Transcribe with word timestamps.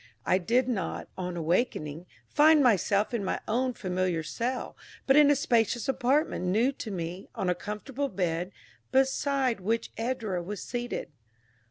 I 0.25 0.39
did 0.39 0.67
not, 0.67 1.09
on 1.15 1.37
awakening, 1.37 2.07
find 2.27 2.63
myself 2.63 3.13
in 3.13 3.23
my 3.23 3.39
own 3.47 3.73
familiar 3.75 4.23
cell, 4.23 4.75
but 5.05 5.15
in 5.15 5.29
a 5.29 5.35
spacious 5.35 5.87
apartment 5.87 6.45
new 6.45 6.71
to 6.71 6.89
me, 6.89 7.29
on 7.35 7.51
a 7.51 7.53
comfortable 7.53 8.09
bed, 8.09 8.51
beside 8.91 9.59
which 9.59 9.91
Edra 9.97 10.41
was 10.41 10.63
seated. 10.63 11.11